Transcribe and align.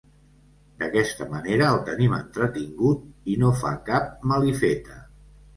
D'aquesta 0.83 1.27
manera 1.33 1.67
el 1.73 1.77
tenim 1.91 2.17
entretingut 2.19 3.05
i 3.35 3.39
no 3.45 3.55
fa 3.61 3.75
cap 3.91 4.29
malifeta. 4.33 4.99